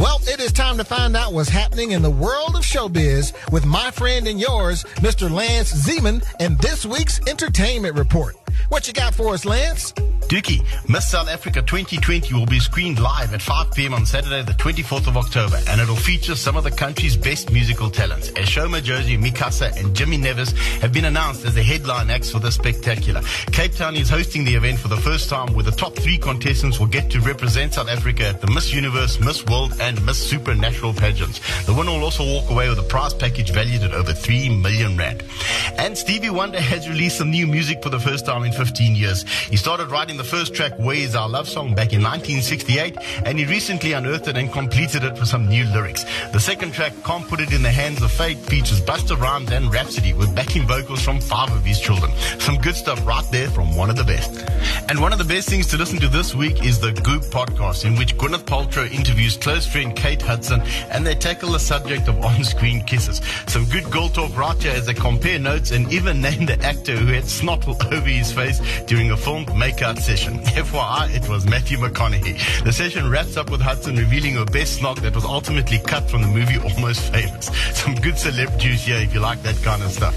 [0.00, 3.64] Well, it is time to find out what's happening in the world of showbiz with
[3.64, 5.30] my friend and yours, Mr.
[5.30, 8.34] Lance Zeman, and this week's Entertainment Report.
[8.70, 9.94] What you got for us, Lance?
[10.28, 13.92] Dookie, Miss South Africa 2020 will be screened live at 5 p.m.
[13.92, 17.90] on Saturday, the 24th of October, and it'll feature some of the country's best musical
[17.90, 18.30] talents.
[18.30, 22.38] Esho Josie, Mi Casa, and Jimmy Nevis have been announced as the headline acts for
[22.38, 23.20] the spectacular.
[23.52, 26.80] Cape Town is hosting the event for the first time, where the top three contestants
[26.80, 30.94] will get to represent South Africa at the Miss Universe, Miss World, and Miss Supernatural
[30.94, 31.40] pageants.
[31.66, 34.96] The winner will also walk away with a prize package valued at over 3 million
[34.96, 35.22] rand.
[35.76, 39.22] And Stevie Wonder has released some new music for the first time in 15 years.
[39.22, 43.38] He started writing the first track, Where Is Our Love Song, back in 1968, and
[43.38, 46.04] he recently unearthed it and completed it with some new lyrics.
[46.32, 49.72] The second track, Can't Put It in the Hands of Fate, features Busta Rhymes and
[49.72, 52.12] Rapsody with backing vocals from five of his children.
[52.38, 54.44] Some good stuff right there from one of the best.
[54.88, 57.84] And one of the best things to listen to this week is the Goop podcast,
[57.84, 62.24] in which Gwyneth Paltrow interviews close friend Kate Hudson, and they tackle the subject of
[62.24, 63.20] on-screen kisses.
[63.46, 66.96] Some good girl talk right here as they compare notes and even name the actor
[66.96, 70.38] who had snot all over his face during a film makeout session.
[70.44, 72.62] FYI, it was Matthew McConaughey.
[72.62, 76.20] The session wraps up with Hudson revealing her best snog that was ultimately cut from
[76.22, 77.46] the movie Almost Famous.
[77.72, 80.14] Some good celeb juice here if you like that kind of stuff.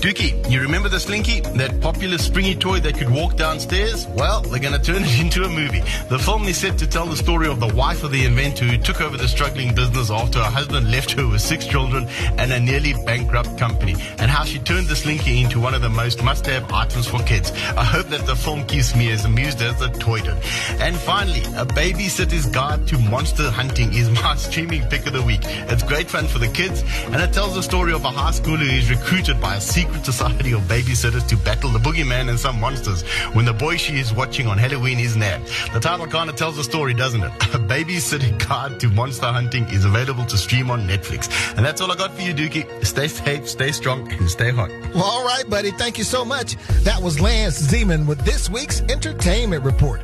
[0.00, 1.40] Dookie, you remember the Slinky?
[1.40, 4.06] That popular springy toy that could walk downstairs?
[4.08, 5.80] Well, they're going to turn it into a movie.
[6.10, 8.76] The film is set to tell the story of the wife of the inventor who
[8.76, 12.60] took over the struggling business after her husband left her with six children and a
[12.60, 16.70] nearly bankrupt company, and how she turned the Slinky into one of the most must-have
[16.70, 17.50] items for kids.
[17.74, 20.36] I hope that the film keeps me as amused as the toy did.
[20.78, 25.40] And finally, A Babysitter's Guide to Monster Hunting is my streaming pick of the week.
[25.42, 28.68] It's great fun for the kids, and it tells the story of a high schooler
[28.68, 32.60] who is recruited by a secret society of babysitters to battle the boogeyman and some
[32.60, 35.44] monsters when the boy she is watching on Halloween is Nab.
[35.72, 37.30] The title kind of tells the story, doesn't it?
[37.54, 41.28] A babysitting guide to monster hunting is available to stream on Netflix.
[41.56, 42.84] And that's all I got for you, Dookie.
[42.84, 44.70] Stay safe, stay strong, and stay hot.
[44.94, 45.70] Well, all right, buddy.
[45.70, 46.56] Thank you so much.
[46.84, 50.02] That was Lance Zeman with this week's Entertainment Report.